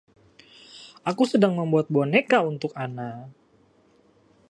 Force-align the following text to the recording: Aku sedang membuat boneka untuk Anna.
Aku 1.09 1.23
sedang 1.31 1.53
membuat 1.59 1.85
boneka 1.95 2.37
untuk 2.51 2.71
Anna. 2.83 3.11